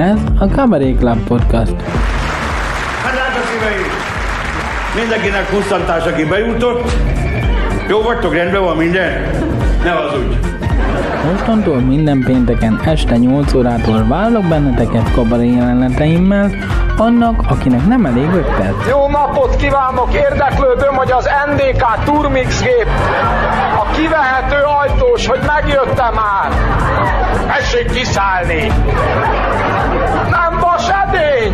Ez 0.00 0.18
a 0.38 0.44
Cabaret 0.44 0.98
Club 0.98 1.18
Podcast. 1.26 1.74
Hát 3.02 3.12
drága 3.12 3.46
szíveim! 3.52 3.90
Mindenkinek 4.94 5.46
pusztantás, 5.50 6.04
aki 6.04 6.24
bejutott. 6.24 6.92
Jó 7.88 8.02
vagytok, 8.02 8.34
rendben 8.34 8.62
van 8.62 8.76
minden? 8.76 9.30
Ne 9.84 9.90
hazudj! 9.90 10.34
Mostantól 11.32 11.76
minden 11.76 12.22
pénteken 12.24 12.80
este 12.84 13.16
8 13.16 13.54
órától 13.54 14.04
várlak 14.08 14.44
benneteket 14.48 15.12
kabaré 15.12 15.50
jeleneteimmel, 15.50 16.50
annak, 16.96 17.42
akinek 17.48 17.86
nem 17.86 18.06
elég 18.06 18.28
5 18.34 18.44
perc. 18.44 18.88
Jó 18.88 19.08
napot 19.08 19.56
kívánok! 19.56 20.14
Érdeklődöm, 20.14 20.94
hogy 20.94 21.10
az 21.10 21.28
NDK 21.46 22.04
Turmix 22.04 22.62
gép 22.62 22.88
a 23.79 23.79
kivehető 23.92 24.56
ajtós, 24.80 25.26
hogy 25.26 25.40
megjöttem 25.46 26.14
már. 26.14 26.50
Tessék 27.46 27.92
kiszállni! 27.92 28.72
Nem 30.30 30.58
vas 30.60 30.88
edény! 31.04 31.52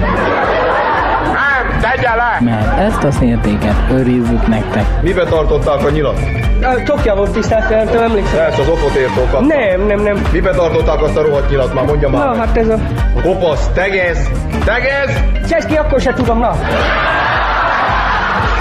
Nem, 1.23 1.81
tegye 1.81 2.15
le! 2.15 2.39
Mert 2.41 2.79
ezt 2.79 3.05
a 3.05 3.11
szértéket 3.11 3.75
őrizzük 3.91 4.47
nektek. 4.47 4.85
Mibe 5.03 5.25
tartották 5.25 5.85
a 5.85 5.91
nyilat? 5.91 6.19
A 6.63 6.83
Tokja 6.85 7.15
volt 7.15 7.31
tisztelt, 7.31 7.95
emlékszem. 7.95 8.45
Ezt 8.45 8.59
az 8.59 8.69
okot 8.69 8.95
értókat. 8.95 9.41
Nem, 9.41 9.87
nem, 9.87 10.01
nem. 10.01 10.27
Mibe 10.33 10.51
tartották 10.51 11.03
azt 11.03 11.17
a 11.17 11.23
rohadt 11.23 11.51
nyilat 11.51 11.75
már? 11.75 11.85
Mondja 11.85 12.09
már. 12.09 12.25
Na, 12.27 12.37
hát 12.37 12.57
ez 12.57 12.69
a... 12.69 12.79
Kopasz, 13.23 13.69
tegez! 13.75 14.31
Tegez! 14.65 15.21
Cseszki, 15.49 15.77
akkor 15.77 16.01
se 16.01 16.13
tudom, 16.13 16.39
na. 16.39 16.57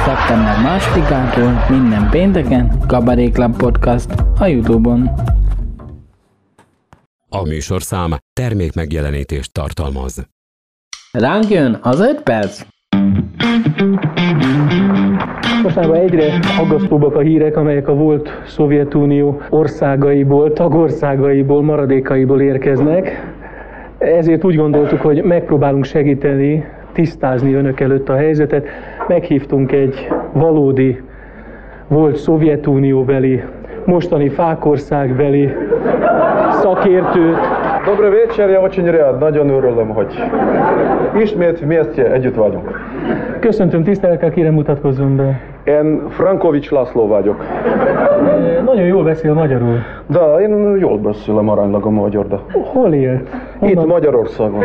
Szeptember 0.05 0.61
másodikától 0.63 1.65
minden 1.69 2.09
pénteken 2.09 2.71
Cabaret 2.87 3.31
Club 3.31 3.57
Podcast 3.57 4.09
a 4.39 4.45
Youtube-on. 4.45 5.09
A 7.29 7.41
műsorszám 7.47 8.11
termék 8.33 8.75
megjelenítést 8.75 9.53
tartalmaz. 9.53 10.27
Ránk 11.11 11.49
jön 11.49 11.79
az 11.81 11.99
5 11.99 12.21
perc. 12.21 12.61
Mostanában 15.63 15.97
egyre 15.97 16.39
aggasztóbbak 16.59 17.15
a 17.15 17.19
hírek, 17.19 17.57
amelyek 17.57 17.87
a 17.87 17.93
volt 17.93 18.29
Szovjetunió 18.47 19.41
országaiból, 19.49 20.53
tagországaiból, 20.53 21.63
maradékaiból 21.63 22.41
érkeznek. 22.41 23.33
Ezért 23.97 24.43
úgy 24.43 24.55
gondoltuk, 24.55 25.01
hogy 25.01 25.23
megpróbálunk 25.23 25.85
segíteni, 25.85 26.65
tisztázni 26.93 27.53
önök 27.53 27.79
előtt 27.79 28.09
a 28.09 28.15
helyzetet 28.15 28.67
Meghívtunk 29.08 29.72
egy 29.72 30.08
valódi 30.32 31.02
volt 31.88 32.16
Szovjetunióbeli, 32.16 33.42
mostani 33.84 34.28
Fákországbeli 34.28 35.52
szakértőt, 36.50 37.38
Добрый 37.86 38.10
вечер, 38.10 38.50
я 38.50 38.60
очень 38.60 38.90
рад. 38.90 39.18
Nagyon 39.18 39.48
örülöm, 39.48 39.88
hogy 39.88 40.22
ismét 41.22 41.60
вместе 41.60 42.12
együtt 42.12 42.34
vagyunk. 42.34 42.80
Köszöntöm 43.38 43.82
tisztelettel, 43.82 44.30
kérem 44.30 44.52
mutatkozzon 44.54 45.16
be. 45.16 45.40
Én 45.64 46.02
Frankovics 46.08 46.70
László 46.70 47.06
vagyok. 47.06 47.44
Nagyon 48.64 48.84
jól 48.86 49.04
beszél 49.04 49.32
magyarul. 49.32 49.78
Da, 50.06 50.40
én 50.40 50.76
jól 50.78 50.98
beszélem 50.98 51.48
aránylag 51.48 51.84
a 51.86 51.90
magyar, 51.90 52.26
de 52.26 52.36
Hol 52.72 52.92
élt? 52.92 53.28
itt 53.62 53.74
Honnan? 53.74 53.86
Magyarországon. 53.86 54.64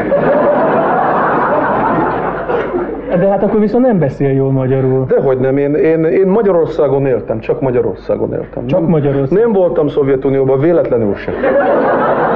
De 3.18 3.28
hát 3.28 3.42
akkor 3.42 3.60
viszont 3.60 3.86
nem 3.86 3.98
beszél 3.98 4.30
jól 4.30 4.50
magyarul. 4.50 5.04
Dehogy 5.06 5.38
nem, 5.38 5.56
én, 5.56 5.74
én, 5.74 6.04
én 6.04 6.26
Magyarországon 6.26 7.06
éltem, 7.06 7.38
csak 7.38 7.60
Magyarországon 7.60 8.32
éltem. 8.32 8.66
Csak 8.66 8.80
nem, 8.80 8.88
Magyarországon. 8.88 9.42
Nem 9.42 9.52
voltam 9.52 9.88
Szovjetunióban, 9.88 10.60
véletlenül 10.60 11.14
sem. 11.14 11.34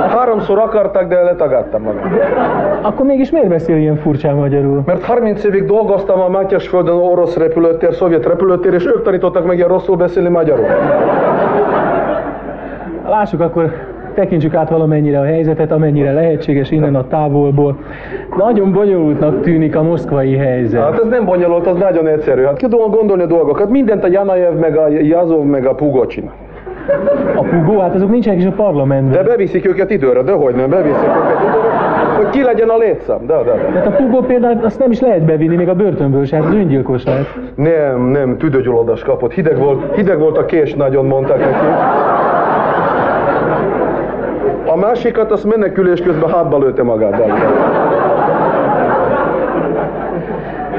Háromszor 0.08 0.58
akartak, 0.58 1.08
de 1.08 1.22
letagadtam 1.22 1.82
magam. 1.82 2.18
Akkor 2.82 3.06
mégis 3.06 3.30
miért 3.30 3.48
beszél 3.48 3.76
ilyen 3.76 3.96
furcsán 3.96 4.34
magyarul? 4.34 4.82
Mert 4.86 5.04
30 5.04 5.44
évig 5.44 5.64
dolgoztam 5.64 6.20
a 6.20 6.28
Mátyásföldön 6.28 6.94
orosz 6.94 7.36
repülőtér, 7.36 7.94
szovjet 7.94 8.26
repülőtér, 8.26 8.72
és 8.72 8.86
ők 8.86 9.02
tanítottak 9.02 9.46
meg 9.46 9.56
ilyen 9.56 9.68
rosszul 9.68 9.96
beszélni 9.96 10.28
magyarul. 10.28 10.66
Lássuk 13.08 13.40
akkor, 13.40 13.72
tekintsük 14.14 14.54
át 14.54 14.70
valamennyire 14.70 15.20
a 15.20 15.24
helyzetet, 15.24 15.72
amennyire 15.72 16.12
lehetséges 16.12 16.70
innen 16.70 16.94
a 16.94 17.06
távolból. 17.06 17.76
Nagyon 18.36 18.72
bonyolultnak 18.72 19.40
tűnik 19.40 19.76
a 19.76 19.82
moszkvai 19.82 20.36
helyzet. 20.36 20.82
Hát 20.82 21.00
ez 21.00 21.08
nem 21.08 21.24
bonyolult, 21.24 21.66
az 21.66 21.76
nagyon 21.78 22.06
egyszerű. 22.06 22.42
Hát 22.42 22.56
ki 22.56 22.68
tudom 22.68 22.90
gondolni 22.90 23.22
a 23.22 23.26
dolgokat. 23.26 23.70
Mindent 23.70 24.04
a 24.04 24.08
Janajev, 24.08 24.54
meg 24.54 24.76
a 24.76 24.88
Jazov, 24.88 25.44
meg 25.44 25.66
a 25.66 25.74
Pugo 25.74 26.06
csinál. 26.06 26.34
A 27.34 27.42
pugó, 27.42 27.78
hát 27.78 27.94
azok 27.94 28.10
nincsenek 28.10 28.38
is 28.38 28.46
a 28.46 28.50
parlamentben. 28.50 29.22
De 29.22 29.28
beviszik 29.28 29.66
őket 29.66 29.90
időre, 29.90 30.22
de 30.22 30.32
hogy 30.32 30.54
nem, 30.54 30.70
beviszik 30.70 31.08
őket 31.08 31.40
időre, 31.40 32.14
hogy 32.16 32.28
ki 32.28 32.42
legyen 32.42 32.68
a 32.68 32.76
létszám. 32.76 33.26
De, 33.26 33.34
de, 33.34 33.42
de. 33.42 33.70
Tehát 33.72 33.86
a 33.86 33.90
pugó 33.90 34.20
például 34.20 34.64
azt 34.64 34.78
nem 34.78 34.90
is 34.90 35.00
lehet 35.00 35.22
bevinni 35.22 35.56
még 35.56 35.68
a 35.68 35.74
börtönből 35.74 36.24
se, 36.24 36.36
hát 36.36 36.44
az 36.44 36.54
öngyilkos 36.54 37.04
lehet. 37.04 37.38
Nem, 37.54 38.00
nem, 38.02 38.36
tüdőgyulladás 38.38 39.02
kapott. 39.02 39.32
Hideg 39.32 39.58
volt, 39.58 39.94
hideg 39.94 40.18
volt 40.18 40.38
a 40.38 40.44
kés, 40.44 40.74
nagyon 40.74 41.06
mondták 41.06 41.38
neki. 41.38 41.66
A 44.74 44.76
másikat 44.76 45.30
azt 45.32 45.44
menekülés 45.44 46.00
közben 46.00 46.30
hátba 46.30 46.58
lőtte 46.58 46.82
magát. 46.82 47.22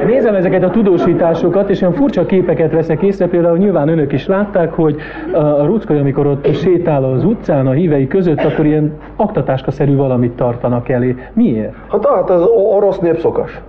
Nézem 0.05 0.35
ezeket 0.35 0.63
a 0.63 0.69
tudósításokat, 0.69 1.69
és 1.69 1.81
olyan 1.81 1.93
furcsa 1.93 2.25
képeket 2.25 2.71
veszek 2.71 3.01
észre, 3.01 3.27
például 3.27 3.57
nyilván 3.57 3.87
önök 3.87 4.11
is 4.11 4.27
látták, 4.27 4.73
hogy 4.73 4.95
a 5.33 5.65
Ruckai, 5.65 5.99
amikor 5.99 6.27
ott 6.27 6.53
sétál 6.55 7.03
az 7.03 7.23
utcán 7.23 7.67
a 7.67 7.71
hívei 7.71 8.07
között, 8.07 8.43
akkor 8.43 8.65
ilyen 8.65 8.93
aktatáskaszerű 9.15 9.95
valamit 9.95 10.31
tartanak 10.35 10.89
elé. 10.89 11.15
Miért? 11.33 11.73
Hát, 11.91 12.05
hát 12.07 12.29
o- 12.29 12.75
orosz 12.75 12.99
népszokás. 12.99 13.61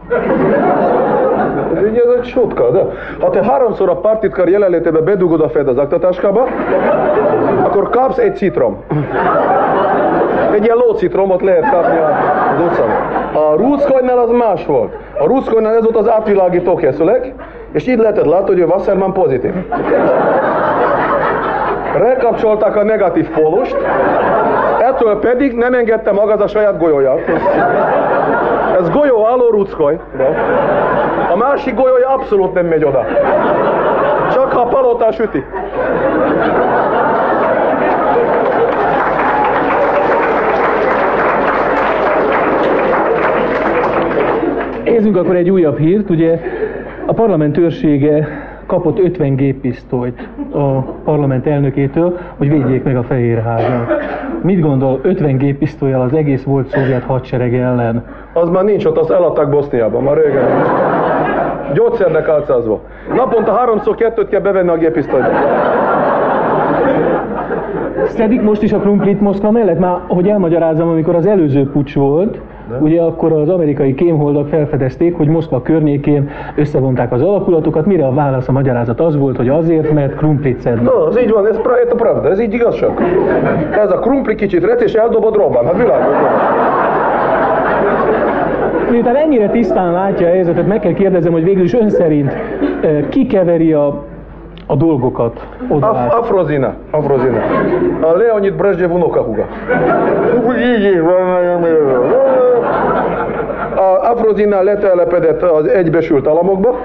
Ugye 1.90 2.02
ez 2.02 2.18
egy 2.18 2.24
sotka, 2.24 2.70
de 2.70 2.86
ha 3.20 3.30
te 3.30 3.44
háromszor 3.44 3.88
a 3.88 3.96
partitkár 3.96 4.48
jelenlétében 4.48 5.04
bedugod 5.04 5.40
a 5.40 5.48
fejed 5.48 5.68
az 5.68 5.78
aktatáskába, 5.78 6.46
akkor 7.64 7.90
kapsz 7.90 8.18
egy 8.18 8.36
citrom. 8.36 8.76
Egy 10.56 10.64
ilyen 10.64 10.76
lócitromot 10.76 11.42
lehet 11.42 11.70
kapni 11.70 11.98
az 11.98 12.60
utcán. 12.66 12.88
A 13.32 13.56
ruszkonynál 13.56 14.18
az 14.18 14.30
más 14.30 14.66
volt. 14.66 14.94
A 15.18 15.26
ruszkonynál 15.26 15.74
ez 15.74 15.82
volt 15.82 15.96
az 15.96 16.10
átvilágító 16.10 16.74
készülék, 16.74 17.32
és 17.72 17.86
így 17.86 17.98
lehetett 17.98 18.24
látni, 18.24 18.52
hogy 18.52 18.60
a 18.60 18.74
Wasserman 18.74 19.12
pozitív. 19.12 19.52
Rekapcsolták 21.96 22.76
a 22.76 22.84
negatív 22.84 23.30
pólust, 23.30 23.76
ettől 24.78 25.18
pedig 25.18 25.52
nem 25.52 25.74
engedte 25.74 26.12
maga 26.12 26.32
a 26.32 26.46
saját 26.46 26.78
golyóját. 26.78 27.20
Ez 28.80 28.90
golyó 28.90 29.26
álló 29.26 29.50
ruckoly. 29.50 29.98
A 31.32 31.36
másik 31.36 31.74
golyója 31.74 32.08
abszolút 32.08 32.54
nem 32.54 32.66
megy 32.66 32.84
oda. 32.84 33.04
Csak 34.32 34.52
ha 34.52 34.60
a 34.60 34.66
palotás 34.66 35.14
süti. 35.14 35.44
Nézzünk 45.06 45.24
akkor 45.24 45.36
egy 45.36 45.50
újabb 45.50 45.78
hírt, 45.78 46.10
ugye 46.10 46.40
a 47.06 47.12
parlament 47.12 47.58
őrsége 47.58 48.28
kapott 48.66 48.98
50 48.98 49.36
géppisztolyt 49.36 50.28
a 50.52 50.80
parlament 50.80 51.46
elnökétől, 51.46 52.18
hogy 52.36 52.48
védjék 52.48 52.82
meg 52.82 52.96
a 52.96 53.02
Fehérházat. 53.02 53.92
Mit 54.42 54.60
gondol 54.60 55.00
50 55.02 55.36
géppisztolyjal 55.36 56.00
az 56.00 56.12
egész 56.12 56.42
volt 56.42 56.68
szovjet 56.68 57.02
hadsereg 57.02 57.54
ellen? 57.54 58.04
Az 58.32 58.48
már 58.48 58.64
nincs 58.64 58.84
ott, 58.84 58.96
azt 58.96 59.10
eladták 59.10 59.48
Boszniában, 59.48 60.02
már 60.02 60.16
régen. 60.16 60.44
Gyógyszernek 61.74 62.28
álcázva. 62.28 62.80
Naponta 63.14 63.52
háromszor 63.52 63.94
kettőt 63.94 64.28
kell 64.28 64.40
bevenni 64.40 64.68
a 64.68 64.76
gépisztolyba. 64.76 65.28
Szedik 68.06 68.42
most 68.42 68.62
is 68.62 68.72
a 68.72 68.78
krumplit 68.78 69.20
Moszkva 69.20 69.50
mellett? 69.50 69.78
Már, 69.78 69.98
hogy 70.08 70.28
elmagyarázzam, 70.28 70.88
amikor 70.88 71.14
az 71.14 71.26
előző 71.26 71.70
pucs 71.70 71.94
volt, 71.94 72.40
ugye 72.80 73.02
akkor 73.02 73.32
az 73.32 73.48
amerikai 73.48 73.94
kémholdak 73.94 74.48
felfedezték, 74.48 75.16
hogy 75.16 75.28
Moszkva 75.28 75.62
környékén 75.62 76.30
összevonták 76.56 77.12
az 77.12 77.22
alakulatokat, 77.22 77.86
mire 77.86 78.06
a 78.06 78.12
válasz, 78.12 78.48
a 78.48 78.52
magyarázat 78.52 79.00
az 79.00 79.16
volt, 79.16 79.36
hogy 79.36 79.48
azért, 79.48 79.92
mert 79.92 80.16
krumplit 80.16 80.60
szednek. 80.60 80.84
No, 80.84 81.06
ez 81.08 81.18
így 81.18 81.30
van, 81.30 81.46
ez, 81.46 81.60
pra- 81.60 81.84
ez 81.84 81.90
a 81.90 81.94
pravda, 81.94 82.30
ez 82.30 82.40
így 82.40 82.52
igazság. 82.52 82.90
Ez 83.70 83.90
a 83.90 83.98
krumpli 83.98 84.34
kicsit 84.34 84.64
rec, 84.64 84.82
és 84.82 84.92
eldobod 84.92 85.36
robban, 85.36 85.64
hát 85.64 85.76
világos. 85.76 86.14
Miután 88.90 89.16
ennyire 89.16 89.48
tisztán 89.48 89.92
látja 89.92 90.26
a 90.26 90.30
helyzetet, 90.30 90.66
meg 90.66 90.80
kell 90.80 90.92
kérdezem, 90.92 91.32
hogy 91.32 91.44
végül 91.44 91.64
is 91.64 91.74
ön 91.74 91.90
szerint 91.90 92.32
eh, 92.80 93.04
ki 93.08 93.26
keveri 93.26 93.72
a, 93.72 94.04
a 94.66 94.76
dolgokat 94.76 95.46
oda 95.68 95.88
Af-? 95.88 96.14
Afrozina, 96.14 96.74
Afrozina. 96.90 97.38
A 98.00 98.16
Leonid 98.16 98.54
Brezhnev 98.54 98.90
unokahuga. 98.90 99.46
A 100.46 102.25
Afrozina 104.26 104.62
letelepedett 104.62 105.42
az 105.42 105.66
egybesült 105.66 106.26
államokba, 106.26 106.78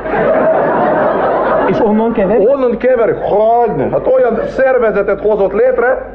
És 1.69 1.79
onnan 1.79 2.11
kever? 2.11 2.38
Onnan 2.39 2.77
keverik, 2.77 3.15
hagyni. 3.21 3.89
Hát 3.91 4.07
olyan 4.15 4.39
szervezetet 4.47 5.21
hozott 5.21 5.53
létre, 5.53 6.05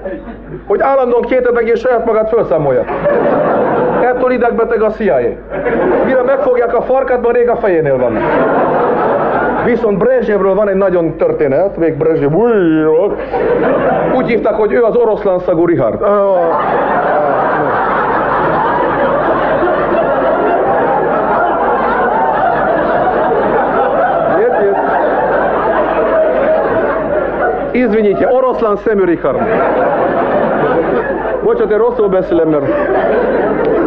hogy 0.67 0.81
állandóan 0.81 1.23
két 1.23 1.51
és 1.65 1.81
saját 1.81 2.05
magát 2.05 2.29
felszámolja. 2.29 2.85
Ettől 4.03 4.31
idegbeteg 4.31 4.83
a 4.83 4.91
CIA. 4.91 5.19
Mire 6.05 6.23
megfogják 6.23 6.75
a 6.75 6.83
farkát, 6.83 7.23
már 7.23 7.35
rég 7.35 7.49
a 7.49 7.57
fejénél 7.57 7.99
van. 7.99 8.19
Viszont 9.65 9.99
Brezsnyevről 9.99 10.55
van 10.55 10.69
egy 10.69 10.77
nagyon 10.77 11.17
történet, 11.17 11.77
még 11.77 11.97
Brezsnyev 11.97 12.35
újról. 12.35 13.17
Úgy 14.17 14.29
hívták, 14.29 14.55
hogy 14.55 14.73
ő 14.73 14.83
az 14.83 14.97
oroszlán 14.97 15.39
szagú 15.39 15.67
Richard. 15.67 16.01
Извините, 27.76 28.28
oroszlán 28.32 28.76
szemű 28.76 29.04
Richard. 29.04 29.38
Bocsánat, 31.44 31.72
én 31.72 31.78
rosszul 31.78 32.08
beszélem, 32.08 32.50
mert... 32.50 32.66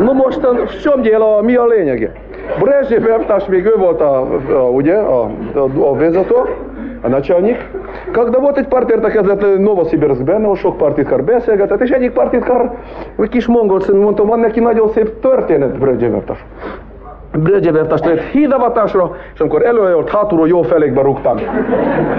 No 0.03 0.13
mostan, 0.13 0.57
v 0.67 0.81
čom 0.81 1.03
dělo, 1.03 1.43
mi 1.43 1.55
a 1.55 1.67
lényege? 1.67 2.13
Brezsnyev 2.59 3.07
elvtárs 3.07 3.47
még 3.47 3.65
ő 3.65 3.75
volt 3.77 4.01
a, 4.01 4.27
a 4.49 4.69
ugye, 4.71 4.95
a, 4.95 5.23
a, 5.55 5.69
a 5.81 5.95
vezető, 5.95 6.35
a 7.03 7.09
начальник. 7.09 7.69
Когда 8.13 8.39
volt 8.39 8.59
egy 8.59 8.69
pártértekezlet 8.69 9.59
Novosibirskben, 9.59 10.43
ahol 10.43 10.57
sok 10.57 10.77
partitkár 10.77 11.25
beszélgetett, 11.25 11.81
és 11.81 11.91
egyik 11.91 12.13
partitkár, 12.13 12.71
egy 13.19 13.29
kis 13.29 13.47
mongol 13.47 13.81
szemű, 13.81 13.99
mondtam, 13.99 14.27
van 14.27 14.39
neki 14.39 14.61
nagyon 14.61 14.89
szép 14.89 15.21
történet 15.21 15.79
Brezsnyev 15.79 16.15
elvtárs. 16.15 16.45
Lett 17.32 18.20
hídavatásra, 18.20 19.16
és 19.34 19.40
amikor 19.40 19.66
előjött 19.66 20.10
hátulról 20.10 20.48
jó 20.48 20.62
felékbe 20.62 21.02
rúgtam. 21.02 21.38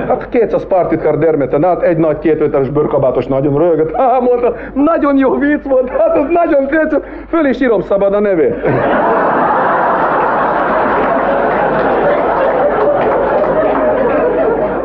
Hát 0.09 0.29
200 0.29 0.67
partitkár 0.67 1.19
dermeten 1.19 1.65
át, 1.65 1.83
egy 1.83 1.97
nagy 1.97 2.19
két 2.19 2.39
méteres 2.41 2.69
bőrkabátos 2.69 3.27
nagyon 3.27 3.59
röhögött. 3.59 3.97
Há, 3.97 4.19
mondta, 4.19 4.55
nagyon 4.75 5.17
jó 5.17 5.39
vicc 5.39 5.63
volt, 5.63 5.89
hát 5.89 6.17
az 6.17 6.27
nagyon 6.31 6.67
tetszett, 6.67 7.05
föl 7.29 7.47
is 7.47 7.61
írom 7.61 7.81
szabad 7.81 8.15
a 8.15 8.21
nevét. 8.21 8.55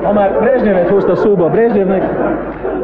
Ha 0.03 0.13
már 0.13 0.39
Brezsnyevet 0.39 0.89
hozta 0.89 1.15
szóba, 1.15 1.49
Brezsnyevnek 1.49 2.03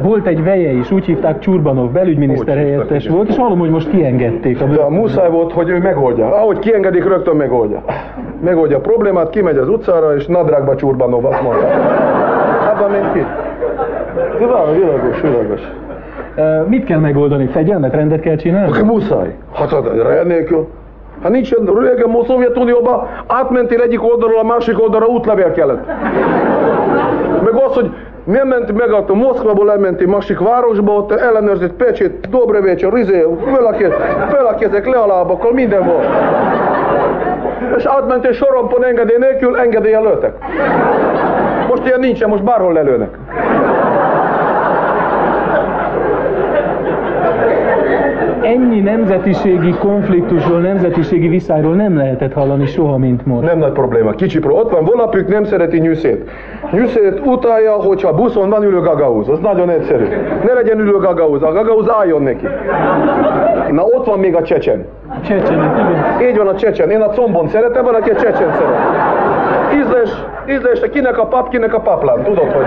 volt 0.04 0.28
egy 0.28 0.44
veje 0.44 0.72
is, 0.72 0.92
úgy 0.92 1.06
hívták 1.06 1.40
Csurbanov, 1.40 1.92
belügyminiszter 1.92 2.56
Úgy 2.58 2.64
helyettes 2.64 3.08
volt, 3.08 3.30
és 3.30 3.38
hallom, 3.38 3.60
hogy 3.60 3.70
most 3.70 3.90
kiengedték. 3.90 4.62
A 4.62 4.66
De 4.66 4.82
a 4.82 4.90
muszáj 4.90 5.30
volt, 5.30 5.54
hogy 5.54 5.70
ő 5.70 5.78
megoldja. 5.78 6.36
Ahogy 6.36 6.60
kiengedik, 6.60 7.08
rögtön 7.08 7.36
megoldja. 7.36 7.84
Megoldja 8.44 8.78
a 8.78 8.82
problémát, 8.82 9.30
kimegy 9.30 9.58
az 9.58 9.70
utcára, 9.70 10.16
és 10.16 10.26
nadrágba 10.26 10.76
csurbanov, 10.76 11.26
azt 11.26 11.42
mondta. 11.42 11.66
Abban 12.74 12.92
ment 12.92 13.14
ki. 13.14 13.26
De 14.40 14.46
van, 14.46 14.74
világos, 14.74 15.22
világos. 15.22 15.62
Mit 16.68 16.86
kell 16.86 17.00
megoldani? 17.00 17.46
Fegyelmet, 17.46 17.94
rendet 17.94 18.20
kell 18.20 18.36
csinálni? 18.36 18.72
Aki 18.72 18.84
muszáj. 18.84 19.36
Hát 19.54 19.72
rend 19.72 20.28
nélkül. 20.28 20.68
Ha 21.22 21.30
nincsen, 21.30 21.60
régen 21.66 22.10
a 22.10 22.26
Szovjetunióban 22.26 23.08
átmentél 23.28 23.82
egyik 23.82 24.04
oldalról 24.04 24.40
a 24.40 24.44
másik 24.44 24.82
oldalra, 24.82 25.06
útlevél 25.06 25.52
kellett. 25.52 25.86
Meg 27.44 27.54
az, 27.54 27.74
hogy 27.74 27.92
nem 28.24 28.48
ment 28.48 28.78
meg 28.78 28.92
a 28.92 29.14
Moszkvából 29.14 29.72
elmenti 29.72 30.06
másik 30.06 30.40
városba, 30.40 30.92
ott 30.92 31.12
ellenőrzött 31.12 31.74
pecsét, 31.74 32.30
dobre 32.30 32.62
večer, 32.62 32.94
rizé, 32.94 33.26
fel 34.32 34.46
a 34.46 34.56
kezek, 34.56 34.86
le 34.86 34.98
a 34.98 35.08
lábakkal, 35.08 35.54
minden 35.54 35.86
volt. 35.86 36.08
És 37.78 37.86
átmentél 37.86 38.32
sorompon 38.32 38.86
engedély 38.86 39.18
nélkül, 39.18 39.58
engedélyen 39.58 40.02
lőttek. 40.02 40.34
Most 41.68 41.86
ilyen 41.86 42.00
nincsen, 42.00 42.30
most 42.30 42.44
bárhol 42.44 42.74
lelőnek. 42.74 43.18
Ennyi 48.42 48.80
nemzetiségi 48.80 49.74
konfliktusról, 49.80 50.60
nemzetiségi 50.60 51.28
viszályról 51.28 51.76
nem 51.76 51.98
lehetett 51.98 52.34
hallani 52.34 52.66
soha, 52.66 52.98
mint 52.98 53.26
most. 53.26 53.48
Nem 53.48 53.58
nagy 53.58 53.72
probléma, 53.72 54.12
kicsi 54.12 54.40
probléma. 54.40 54.64
Ott 54.64 54.72
van 54.72 54.86
valapük, 54.86 55.28
nem 55.28 55.44
szereti 55.44 55.78
nyűszét. 55.78 56.30
Nyűszét 56.72 57.22
utálja, 57.26 57.72
hogyha 57.72 58.14
buszon 58.14 58.50
van 58.50 58.64
ülő 58.64 58.80
gagauz. 58.80 59.30
Az 59.30 59.40
nagyon 59.40 59.70
egyszerű. 59.70 60.06
Ne 60.46 60.54
legyen 60.54 60.80
ülő 60.80 60.98
gagauz, 60.98 61.44
a 61.44 61.52
gagauz 61.52 61.90
álljon 61.90 62.22
neki. 62.22 62.48
Na 63.72 63.84
ott 63.84 64.06
van 64.06 64.20
még 64.20 64.36
a 64.36 64.42
csecsen. 64.42 64.86
Csecsenek, 65.26 65.78
igen. 65.78 66.30
Így 66.30 66.38
van 66.38 66.48
a 66.48 66.56
csecsen. 66.56 66.90
Én 66.90 67.02
a 67.02 67.10
combon 67.10 67.48
szeretem, 67.48 67.84
van, 67.84 67.94
aki 67.94 68.10
a 68.10 68.16
csecsen 68.16 68.54
szeret. 68.54 69.11
Ízles, 70.48 70.80
de 70.80 70.90
kinek 70.90 71.18
a 71.20 71.26
pap, 71.26 71.50
kinek 71.50 71.74
a 71.74 71.80
paplán. 71.80 72.24
Tudod, 72.24 72.52
hogy. 72.52 72.66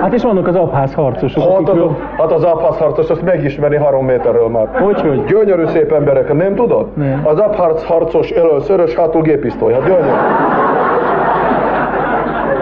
Hát 0.00 0.12
és 0.12 0.22
vannak 0.22 0.46
az 0.48 0.54
abház 0.56 0.94
harcosok, 0.94 1.42
Hát 1.42 1.52
az, 1.52 1.56
akikről... 1.58 1.96
hát 2.18 2.32
az 2.32 2.44
Abház 2.44 2.78
harcos, 2.78 3.10
azt 3.10 3.22
megismeri 3.22 3.76
három 3.76 4.04
méterről 4.04 4.48
már. 4.48 4.68
Hogy, 4.72 5.00
hogy? 5.00 5.24
Gyönyörű 5.24 5.66
szép 5.66 5.92
emberek, 5.92 6.34
nem 6.34 6.54
tudod? 6.54 6.86
Nem. 6.94 7.20
Az 7.24 7.38
Abház 7.38 7.84
harcos 7.84 8.30
elől 8.30 8.60
szörös, 8.60 8.94
hátul 8.94 9.22
gépisztoly. 9.22 9.72
Hát 9.72 9.82
gyönyörű. 9.82 10.08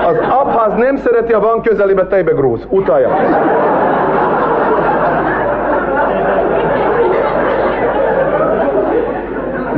Az 0.06 0.17
Abház 0.40 0.75
nem 0.76 0.96
szereti, 0.96 1.32
ha 1.32 1.40
van 1.40 1.61
közelébe 1.62 2.06
tejbe 2.06 2.32
grúz. 2.32 2.67
Utálja. 2.69 3.08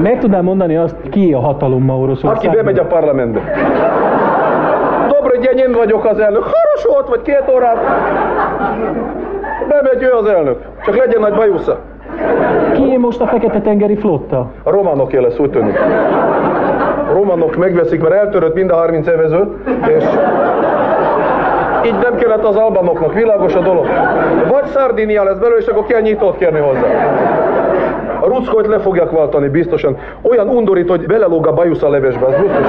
Meg 0.03 0.19
tudnám 0.19 0.45
mondani 0.45 0.77
azt, 0.77 0.95
ki 1.11 1.33
a 1.33 1.41
hatalom 1.41 1.85
ma 1.85 1.99
Oroszországban? 1.99 2.47
Aki 2.47 2.57
bemegy 2.57 2.79
a 2.79 2.85
parlamentbe. 2.85 3.41
Dobrogyen, 5.09 5.59
én 5.59 5.73
vagyok 5.73 6.05
az 6.05 6.19
elnök. 6.19 6.43
Haros 6.43 6.85
volt, 6.93 7.09
vagy 7.09 7.23
két 7.23 7.45
órát. 7.55 7.77
Bemegy 9.69 10.03
ő 10.03 10.13
az 10.13 10.27
elnök. 10.27 10.63
Csak 10.85 10.97
legyen 10.97 11.21
nagy 11.21 11.35
bajusza. 11.35 11.79
Kié 12.73 12.97
most 12.97 13.21
a 13.21 13.27
Fekete-tengeri 13.27 13.97
flotta? 13.97 14.51
A 14.63 14.71
románok 14.71 15.13
lesz, 15.13 15.39
úgy 15.39 15.51
tűnik. 15.51 15.81
A 17.09 17.13
románok 17.13 17.57
megveszik, 17.57 18.03
mert 18.03 18.15
eltörött 18.15 18.55
mind 18.55 18.71
a 18.71 18.75
30 18.75 19.07
evező, 19.07 19.49
és 19.87 20.05
így 21.87 21.99
nem 22.03 22.17
kellett 22.17 22.45
az 22.45 22.57
albanoknak, 22.57 23.15
világos 23.15 23.55
a 23.55 23.61
dolog. 23.61 23.87
Vagy 24.51 24.65
Szardinia 24.65 25.25
lesz 25.25 25.39
belőle, 25.39 25.61
és 25.61 25.67
akkor 25.67 25.87
kell 25.87 26.01
nyitót 26.01 26.39
kérni 26.39 26.59
hozzá. 26.59 26.87
A 28.21 28.27
ruszkót 28.27 28.67
le 28.67 28.79
fogják 28.79 29.11
váltani 29.11 29.49
biztosan. 29.49 29.97
Olyan 30.23 30.49
undorít, 30.49 30.89
hogy 30.91 31.07
belelóg 31.07 31.47
a 31.47 31.53
bajusz 31.53 31.83
a 31.83 31.89
levesbe, 31.89 32.27
az 32.27 32.35
biztos. 32.41 32.67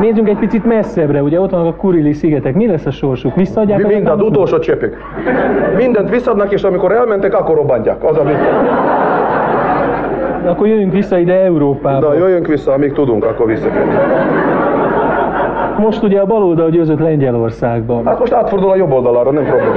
Nézzünk 0.00 0.28
egy 0.28 0.38
picit 0.38 0.64
messzebbre, 0.64 1.22
ugye 1.22 1.40
ott 1.40 1.50
vannak 1.50 1.66
a 1.66 1.76
Kurili 1.76 2.12
szigetek. 2.12 2.54
Mi 2.54 2.66
lesz 2.66 2.86
a 2.86 2.90
sorsuk? 2.90 3.34
Visszaadják 3.34 3.82
Mi 3.82 3.94
mindent, 3.94 4.22
utolsó 4.22 4.58
csepig. 4.58 4.96
Mindent 5.76 6.10
visszadnak, 6.10 6.52
és 6.52 6.62
amikor 6.62 6.92
elmentek, 6.92 7.34
akkor 7.34 7.54
robbantják. 7.54 8.04
Az 8.04 8.16
a 8.16 8.22
vicc. 8.22 8.36
Akkor 10.46 10.66
jöjjünk 10.66 10.92
vissza 10.92 11.18
ide 11.18 11.34
Európába. 11.34 12.08
Na, 12.08 12.14
jöjjünk 12.14 12.46
vissza, 12.46 12.72
amíg 12.72 12.92
tudunk, 12.92 13.24
akkor 13.24 13.46
visszatérünk. 13.46 13.92
Most 15.78 16.02
ugye 16.02 16.20
a 16.20 16.26
baloldal 16.26 16.70
győzött 16.70 16.98
Lengyelországban. 16.98 18.06
Hát 18.06 18.18
most 18.18 18.32
átfordul 18.32 18.70
a 18.70 18.76
jobb 18.76 18.92
oldalára, 18.92 19.30
nem 19.30 19.44
probléma. 19.44 19.74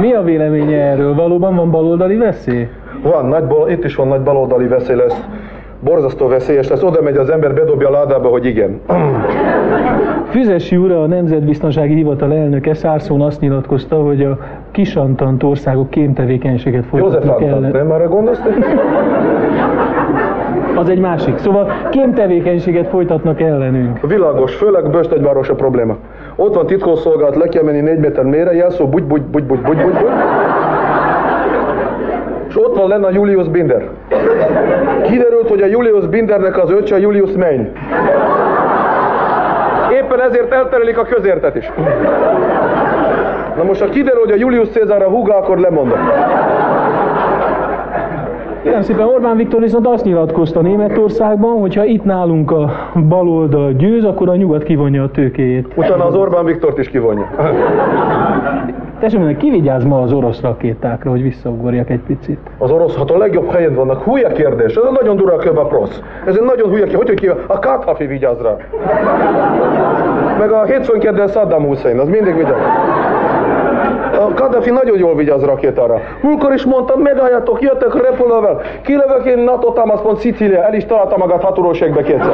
Mi 0.00 0.12
a 0.12 0.22
véleménye 0.22 0.76
erről? 0.76 1.14
Valóban 1.14 1.54
van 1.54 1.70
baloldali 1.70 2.16
veszély? 2.16 2.68
Van, 3.02 3.26
nagy 3.26 3.44
bal, 3.44 3.70
itt 3.70 3.84
is 3.84 3.94
van 3.94 4.08
nagy 4.08 4.20
baloldali 4.20 4.66
veszély 4.66 4.96
lesz. 4.96 5.20
Borzasztó 5.80 6.28
veszélyes 6.28 6.68
lesz. 6.68 6.82
Oda 6.82 7.02
megy 7.02 7.16
az 7.16 7.30
ember, 7.30 7.54
bedobja 7.54 7.88
a 7.88 7.90
ládába, 7.90 8.28
hogy 8.28 8.46
igen. 8.46 8.80
Füzesi 10.30 10.76
ura, 10.76 11.02
a 11.02 11.06
Nemzetbiztonsági 11.06 11.94
Hivatal 11.94 12.32
elnöke 12.32 12.74
Szárszón 12.74 13.20
azt 13.20 13.40
nyilatkozta, 13.40 13.96
hogy 13.96 14.22
a 14.24 14.38
kisantant 14.70 15.42
országok 15.42 15.90
kémtevékenységet 15.90 16.84
József 16.92 17.10
folytatnak 17.10 17.40
Antal, 17.40 17.56
ellen. 17.56 17.70
nem 17.70 17.90
arra 17.90 18.08
gondolsz? 18.08 18.40
Az 20.76 20.88
egy 20.88 21.00
másik. 21.00 21.38
Szóval 21.38 21.72
kémtevékenységet 21.90 22.86
folytatnak 22.88 23.40
ellenünk. 23.40 24.00
Világos, 24.06 24.54
főleg 24.54 24.90
Böstegyváros 24.90 25.48
a 25.48 25.54
probléma. 25.54 25.96
Ott 26.36 26.54
van 26.54 26.66
titkosszolgálat, 26.66 27.36
le 27.36 27.48
kell 27.48 27.62
menni 27.62 27.80
négy 27.80 27.98
méter 27.98 28.24
mélyre, 28.24 28.52
jelszó, 28.54 28.88
bugy, 28.88 29.04
bugy, 29.04 29.22
bugy, 29.22 29.44
bugy, 29.44 29.58
bugy, 29.60 29.76
bugy, 29.76 29.84
bugy. 29.84 30.10
És 32.52 32.58
ott 32.58 32.76
van 32.76 32.88
lenne 32.88 33.06
a 33.06 33.10
Julius 33.10 33.48
Binder. 33.48 33.88
Kiderült, 35.02 35.48
hogy 35.48 35.62
a 35.62 35.66
Julius 35.66 36.06
Bindernek 36.06 36.62
az 36.62 36.70
öccse 36.70 36.94
a 36.94 36.98
Julius 36.98 37.32
Main. 37.32 37.72
Éppen 39.92 40.20
ezért 40.20 40.52
elterelik 40.52 40.98
a 40.98 41.02
közértet 41.02 41.56
is. 41.56 41.70
Na 43.56 43.62
most, 43.64 43.80
ha 43.80 43.88
kiderül, 43.88 44.20
hogy 44.20 44.30
a 44.30 44.36
Julius 44.36 44.68
Cézár 44.68 45.02
a 45.02 45.08
húga, 45.08 45.36
akkor 45.36 45.58
lemondok. 45.58 45.98
Kérem 48.62 48.82
szépen 48.82 49.06
Orbán 49.06 49.36
Viktor 49.36 49.60
viszont 49.60 49.86
azt 49.86 50.04
nyilatkozta 50.04 50.60
Németországban, 50.60 51.60
hogy 51.60 51.74
ha 51.74 51.84
itt 51.84 52.04
nálunk 52.04 52.50
a 52.50 52.70
baloldal 53.08 53.72
győz, 53.72 54.04
akkor 54.04 54.28
a 54.28 54.36
nyugat 54.36 54.62
kivonja 54.62 55.02
a 55.02 55.10
tőkéjét. 55.10 55.66
Utána 55.74 56.06
az 56.06 56.14
Orbán 56.14 56.44
Viktort 56.44 56.78
is 56.78 56.88
kivonja. 56.88 57.28
Tessék 59.02 59.20
meg, 59.20 59.36
ki 59.36 59.50
vigyáz 59.50 59.84
ma 59.84 60.00
az 60.00 60.12
orosz 60.12 60.40
rakétákra, 60.40 61.10
hogy 61.10 61.22
visszaugorjak 61.22 61.90
egy 61.90 62.00
picit? 62.06 62.38
Az 62.58 62.70
orosz 62.70 62.96
hát 62.96 63.10
a 63.10 63.18
legjobb 63.18 63.50
helyen 63.50 63.74
vannak. 63.74 64.02
Hülye 64.02 64.32
kérdés. 64.32 64.74
Ez 64.74 64.82
egy 64.86 64.92
nagyon 64.92 65.16
durva 65.16 65.36
kövaprosz. 65.36 66.00
Ez 66.26 66.36
egy 66.36 66.42
nagyon 66.42 66.68
hülye 66.68 66.86
kérdés. 66.86 66.96
Hogy, 66.96 67.08
hogy 67.08 67.20
ki? 67.20 67.28
A 67.46 67.58
Kadhafi 67.58 68.06
vigyáz 68.06 68.36
rá. 68.42 68.56
Meg 70.38 70.50
a 70.50 70.64
hétfőn 70.64 71.00
kedden 71.00 71.28
Saddam 71.28 71.66
Hussein, 71.66 71.98
az 71.98 72.08
mindig 72.08 72.36
vigyáz. 72.36 72.60
A 74.20 74.34
Kadhafi 74.34 74.70
nagyon 74.70 74.98
jól 74.98 75.14
vigyáz 75.14 75.44
rakétára. 75.44 76.00
Múlkor 76.20 76.52
is 76.52 76.64
mondtam, 76.64 77.00
megálljatok, 77.00 77.62
jöttek 77.62 78.02
repülővel. 78.02 78.60
Kilövök 78.82 79.24
én 79.24 79.38
NATO 79.38 79.72
támaszpont 79.72 80.18
Szicília, 80.18 80.62
el 80.62 80.74
is 80.74 80.84
találta 80.84 81.16
magát 81.16 81.42
hatóróségbe 81.42 82.02
kétszer. 82.02 82.32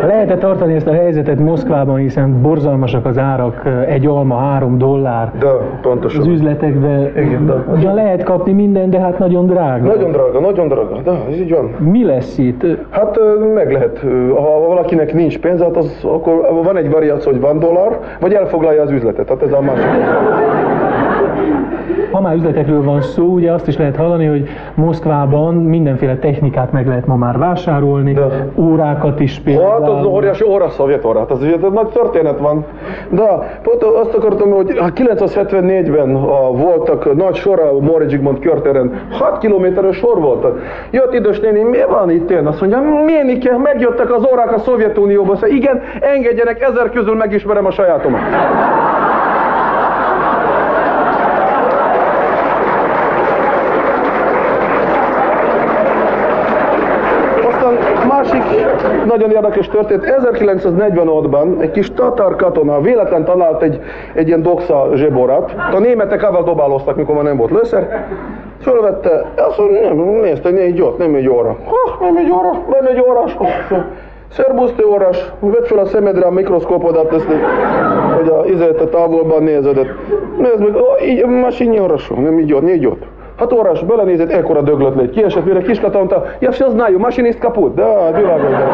Lehet-e 0.00 0.36
tartani 0.36 0.74
ezt 0.74 0.86
a 0.86 0.92
helyzetet 0.92 1.38
Moszkvában, 1.38 1.96
hiszen 1.96 2.40
borzalmasak 2.42 3.06
az 3.06 3.18
árak, 3.18 3.62
egy 3.88 4.06
alma 4.06 4.36
három 4.36 4.78
dollár. 4.78 5.32
De 5.38 5.46
pontosan. 5.82 6.20
Az 6.20 6.26
üzletekben 6.26 7.10
Igen, 7.16 7.46
de- 7.46 7.64
ugyan 7.76 7.94
lehet 7.94 8.22
kapni 8.22 8.52
minden, 8.52 8.90
de 8.90 9.00
hát 9.00 9.18
nagyon 9.18 9.46
drága. 9.46 9.86
Nagyon 9.86 10.10
drága, 10.10 10.40
nagyon 10.40 10.68
drága, 10.68 11.00
de 11.04 11.10
ez 11.30 11.40
így 11.40 11.50
van. 11.50 11.70
Mi 11.78 12.04
lesz 12.04 12.38
itt? 12.38 12.62
Hát 12.90 13.16
ö, 13.18 13.52
meg 13.54 13.72
lehet, 13.72 14.00
ö, 14.04 14.28
ha 14.34 14.66
valakinek 14.66 15.14
nincs 15.14 15.38
pénz, 15.38 15.60
hát 15.62 15.76
az, 15.76 16.00
akkor 16.04 16.48
van 16.64 16.76
egy 16.76 16.90
variáció, 16.90 17.32
hogy 17.32 17.40
van 17.40 17.58
dollár, 17.58 17.98
vagy 18.20 18.32
elfoglalja 18.32 18.82
az 18.82 18.90
üzletet. 18.90 19.28
Hát 19.28 19.42
ez 19.42 19.52
a 19.52 19.60
másik. 19.60 19.84
Ha 22.10 22.20
már 22.20 22.34
üzletekről 22.34 22.82
van 22.82 23.02
szó, 23.02 23.24
ugye 23.24 23.52
azt 23.52 23.68
is 23.68 23.76
lehet 23.76 23.96
hallani, 23.96 24.26
hogy 24.26 24.48
Moszkvában 24.74 25.54
mindenféle 25.54 26.16
technikát 26.16 26.72
meg 26.72 26.86
lehet 26.86 27.06
ma 27.06 27.16
már 27.16 27.38
vásárolni, 27.38 28.12
De. 28.12 28.48
órákat 28.54 29.20
is 29.20 29.38
például. 29.44 29.70
Hát 29.70 29.88
az 29.88 30.04
óriási 30.04 30.44
óra, 30.44 30.68
szovjet 30.68 31.04
óra, 31.04 31.18
hát 31.18 31.30
az 31.30 31.42
ugye 31.42 31.56
nagy 31.72 31.88
történet 31.88 32.38
van. 32.38 32.64
De 33.08 33.22
azt 34.00 34.14
akartam, 34.14 34.50
hogy 34.50 34.78
hát 34.78 34.92
974-ben 34.94 36.14
a, 36.14 36.50
voltak 36.50 37.14
nagy 37.14 37.34
sora 37.34 37.70
a 37.70 37.80
Móricz 37.80 38.10
Zsigmond 38.10 38.38
körtéren, 38.38 38.92
6 39.10 39.38
kilométeres 39.38 39.96
sor 39.96 40.20
volt. 40.20 40.46
Jött 40.90 41.14
idős 41.14 41.40
néni, 41.40 41.62
mi 41.62 41.78
van 41.88 42.10
itt 42.10 42.30
én? 42.30 42.46
Azt 42.46 42.60
mondja, 42.60 42.78
kell, 43.38 43.58
megjöttek 43.58 44.12
az 44.12 44.26
órák 44.32 44.52
a 44.52 44.58
Szovjetunióba. 44.58 45.26
Mondja, 45.26 45.48
igen, 45.48 45.82
engedjenek, 46.00 46.62
ezer 46.62 46.90
közül 46.90 47.14
megismerem 47.14 47.66
a 47.66 47.70
sajátomat. 47.70 48.20
Aztán 57.48 57.74
másik 58.08 58.42
nagyon 59.16 59.30
érdekes 59.30 59.68
történet, 59.68 60.22
1946-ban 60.22 61.60
egy 61.60 61.70
kis 61.70 61.92
tatár 61.92 62.36
katona 62.36 62.80
véletlen 62.80 63.24
talált 63.24 63.62
egy, 63.62 63.80
egy 64.14 64.26
ilyen 64.26 64.42
doxa 64.42 64.88
zseborát. 64.94 65.54
A 65.74 65.78
németek 65.78 66.22
avval 66.22 66.42
dobáloztak, 66.42 66.96
mikor 66.96 67.14
már 67.14 67.24
nem 67.24 67.36
volt 67.36 67.50
lőszer. 67.50 68.06
Fölvette, 68.60 69.24
azt 69.36 69.58
mondja, 69.58 69.80
nem, 69.80 69.96
nézte, 69.96 70.50
négy 70.50 70.80
ott, 70.80 70.98
nem 70.98 71.14
egy 71.14 71.28
óra. 71.28 71.56
Ha, 71.64 72.04
nem 72.04 72.16
egy 72.16 72.30
óra, 72.30 72.50
nem 72.50 72.86
egy 72.86 73.00
órás. 73.00 73.36
Szerbusz, 74.28 74.72
te 74.76 74.86
órás, 74.86 75.32
vedd 75.40 75.64
fel 75.64 75.78
a 75.78 75.86
szemedre 75.86 76.26
a 76.26 76.30
mikroszkópodat, 76.30 77.12
ezt, 77.12 77.28
hogy 78.16 78.28
a 78.28 78.44
izét 78.46 78.80
a 78.80 78.88
távolban 78.88 79.42
nézed. 79.42 79.94
Nézd 80.38 80.58
meg, 80.58 80.76
ó, 80.76 81.04
így, 81.06 81.26
másik 81.26 81.80
órás, 81.82 82.08
nem 82.08 82.38
így 82.38 82.52
ott, 82.52 82.62
négy 82.62 82.86
ott. 82.86 83.02
Hát 83.35 83.53
órás, 83.53 83.83
belenézett, 83.83 84.31
ekkora 84.31 84.61
döglött 84.61 84.95
légy. 84.95 85.09
Kiesett, 85.09 85.45
mire 85.45 85.61
kiskata 85.61 85.97
mondta, 85.97 86.23
ja 86.39 86.51
все 86.51 86.69
знаю, 86.69 86.99
машинист 86.99 87.39
kaput. 87.39 87.75
De, 87.75 87.83
világos. 88.15 88.49
de. 88.49 88.65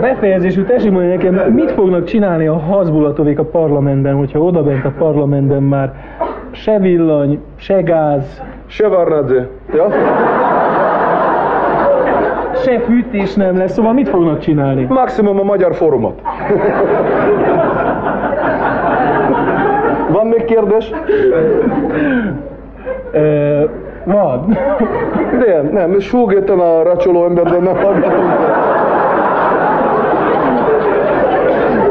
Befejezésül 0.00 0.66
tessék 0.66 0.90
mondani 0.90 1.14
nekem, 1.14 1.34
mit 1.34 1.70
fognak 1.70 2.04
csinálni 2.04 2.46
a 2.46 2.58
hazbulatovék 2.58 3.38
a 3.38 3.44
parlamentben, 3.44 4.14
hogyha 4.14 4.38
odabent 4.38 4.84
a 4.84 4.92
parlamentben 4.98 5.62
már 5.62 5.92
se 6.50 6.78
villany, 6.78 7.38
se 7.56 7.80
gáz, 7.80 8.42
Sevardnadze. 8.66 9.48
Ja? 9.74 9.88
se 12.64 12.80
fűtés 12.80 13.34
nem 13.34 13.56
lesz, 13.56 13.72
szóval 13.72 13.92
mit 13.92 14.08
fognak 14.08 14.38
csinálni? 14.38 14.86
Maximum 14.88 15.38
a 15.38 15.42
magyar 15.42 15.74
fórumot. 15.74 16.20
Van 20.11 20.27
még 20.27 20.45
kérdés? 20.45 20.91
Ö, 23.11 23.63
van. 24.03 24.57
De 25.39 25.61
nem, 25.71 25.99
súgéten 25.99 26.59
a 26.59 26.83
racsoló 26.83 27.25
ember, 27.25 27.43
de 27.43 27.57
nem 27.57 27.75
hallgatom. 27.75 28.31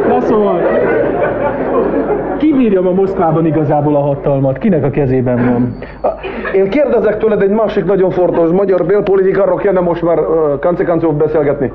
Na 0.08 0.20
szóval, 0.20 0.60
ki 2.36 2.52
bírja 2.52 2.80
ma 2.80 2.92
Moszkvában 2.92 3.46
igazából 3.46 3.96
a 3.96 4.00
hatalmat? 4.00 4.58
Kinek 4.58 4.84
a 4.84 4.90
kezében 4.90 5.36
van? 5.36 5.78
Én 6.54 6.70
kérdezek 6.70 7.18
tőled 7.18 7.42
egy 7.42 7.50
másik 7.50 7.84
nagyon 7.84 8.10
fontos 8.10 8.50
magyar 8.50 8.86
belpolitikáról 8.86 9.58
kéne 9.58 9.80
most 9.80 10.02
már 10.02 10.18
uh, 10.18 10.58
kancikancov 10.58 11.14
beszélgetni. 11.14 11.72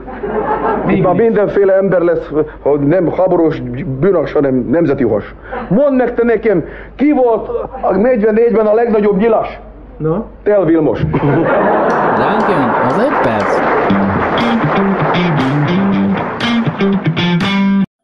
Itt 0.88 1.04
már 1.04 1.14
mindenféle 1.16 1.74
ember 1.74 2.02
lesz, 2.02 2.32
hogy 2.62 2.80
nem 2.80 3.12
háborús 3.12 3.62
bűnös, 4.00 4.32
hanem 4.32 4.68
nemzeti 4.70 5.04
has. 5.04 5.36
Mondd 5.70 5.96
meg 5.96 6.14
te 6.14 6.24
nekem, 6.24 6.64
ki 6.96 7.12
volt 7.12 7.48
a 7.82 7.94
44-ben 7.94 8.66
a 8.66 8.74
legnagyobb 8.74 9.18
nyilas? 9.18 9.60
Na? 9.98 10.26
Tel 10.44 10.66
Vilmos. 10.66 11.00
Jön 11.00 12.70
az 12.88 13.00
egy 13.00 13.20
perc. 13.22 13.60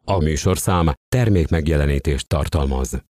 A 0.06 0.18
műsorszám 0.24 0.86
termék 1.10 1.50
megjelenítést 1.50 2.30
tartalmaz. 2.30 3.15